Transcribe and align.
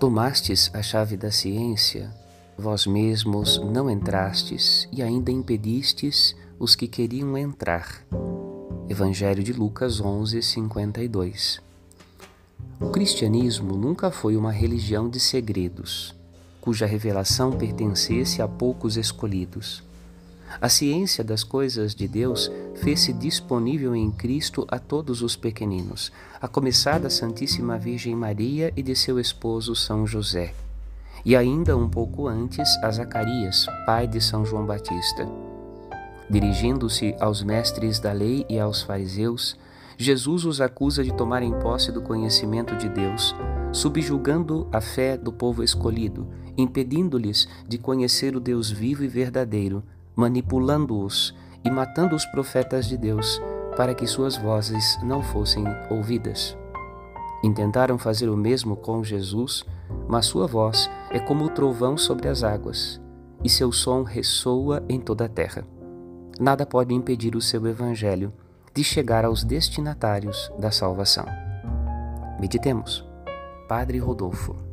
Tomastes 0.00 0.70
a 0.72 0.80
chave 0.80 1.14
da 1.14 1.30
ciência, 1.30 2.10
vós 2.56 2.86
mesmos 2.86 3.60
não 3.62 3.90
entrastes 3.90 4.88
e 4.90 5.02
ainda 5.02 5.30
impedistes 5.30 6.34
os 6.58 6.74
que 6.74 6.88
queriam 6.88 7.36
entrar. 7.36 8.02
Evangelho 8.88 9.42
de 9.42 9.52
Lucas 9.52 10.00
11, 10.00 10.40
52. 10.40 11.60
O 12.80 12.88
cristianismo 12.88 13.76
nunca 13.76 14.10
foi 14.10 14.38
uma 14.38 14.50
religião 14.50 15.06
de 15.06 15.20
segredos, 15.20 16.14
cuja 16.62 16.86
revelação 16.86 17.52
pertencesse 17.52 18.40
a 18.40 18.48
poucos 18.48 18.96
escolhidos. 18.96 19.82
A 20.58 20.68
ciência 20.68 21.22
das 21.22 21.44
coisas 21.44 21.94
de 21.94 22.08
Deus 22.08 22.50
fez-se 22.76 23.12
disponível 23.12 23.94
em 23.94 24.10
Cristo 24.10 24.66
a 24.68 24.78
todos 24.78 25.22
os 25.22 25.36
pequeninos, 25.36 26.10
a 26.40 26.48
começar 26.48 26.98
da 26.98 27.10
Santíssima 27.10 27.78
Virgem 27.78 28.16
Maria 28.16 28.72
e 28.76 28.82
de 28.82 28.96
seu 28.96 29.20
esposo 29.20 29.76
São 29.76 30.06
José, 30.06 30.54
e 31.24 31.36
ainda 31.36 31.76
um 31.76 31.88
pouco 31.88 32.26
antes 32.26 32.68
a 32.82 32.90
Zacarias, 32.90 33.66
pai 33.84 34.06
de 34.06 34.20
São 34.20 34.44
João 34.44 34.64
Batista. 34.64 35.28
Dirigindo-se 36.28 37.14
aos 37.20 37.42
mestres 37.42 37.98
da 37.98 38.12
lei 38.12 38.46
e 38.48 38.58
aos 38.58 38.82
fariseus, 38.82 39.56
Jesus 39.96 40.44
os 40.44 40.60
acusa 40.60 41.04
de 41.04 41.12
tomarem 41.12 41.52
posse 41.58 41.92
do 41.92 42.00
conhecimento 42.00 42.74
de 42.76 42.88
Deus, 42.88 43.34
subjugando 43.72 44.66
a 44.72 44.80
fé 44.80 45.16
do 45.16 45.32
povo 45.32 45.62
escolhido, 45.62 46.26
impedindo-lhes 46.56 47.46
de 47.68 47.78
conhecer 47.78 48.34
o 48.34 48.40
Deus 48.40 48.70
vivo 48.70 49.04
e 49.04 49.08
verdadeiro, 49.08 49.82
manipulando-os 50.20 51.34
e 51.64 51.70
matando 51.70 52.14
os 52.14 52.26
profetas 52.26 52.84
de 52.84 52.98
Deus, 52.98 53.40
para 53.74 53.94
que 53.94 54.06
suas 54.06 54.36
vozes 54.36 54.98
não 55.02 55.22
fossem 55.22 55.64
ouvidas. 55.88 56.56
Intentaram 57.42 57.96
fazer 57.96 58.28
o 58.28 58.36
mesmo 58.36 58.76
com 58.76 59.02
Jesus, 59.02 59.64
mas 60.06 60.26
sua 60.26 60.46
voz 60.46 60.90
é 61.10 61.18
como 61.18 61.46
o 61.46 61.48
trovão 61.48 61.96
sobre 61.96 62.28
as 62.28 62.44
águas, 62.44 63.00
e 63.42 63.48
seu 63.48 63.72
som 63.72 64.02
ressoa 64.02 64.84
em 64.90 65.00
toda 65.00 65.24
a 65.24 65.28
terra. 65.28 65.66
Nada 66.38 66.66
pode 66.66 66.92
impedir 66.92 67.34
o 67.34 67.40
seu 67.40 67.66
evangelho 67.66 68.30
de 68.74 68.84
chegar 68.84 69.24
aos 69.24 69.42
destinatários 69.42 70.52
da 70.58 70.70
salvação. 70.70 71.24
Meditemos. 72.38 73.08
Padre 73.66 73.98
Rodolfo. 73.98 74.69